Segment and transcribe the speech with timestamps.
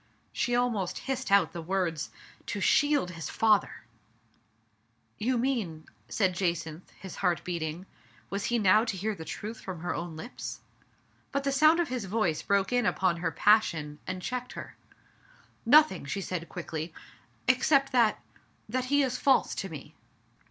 [0.33, 2.09] she almost hissed out the words—
[2.47, 3.83] ''to shield his father!
[5.19, 7.85] "You mean *' said Jacynth, his heart beat ing;
[8.31, 10.61] was he now to hear the truth from her own lips?
[11.31, 14.75] But the sound of his voice broke in upon her passion, and checked her.
[15.67, 16.91] "Nothing,'* said she quickly,
[17.47, 18.23] "except that—
[18.69, 19.93] that he is false to me.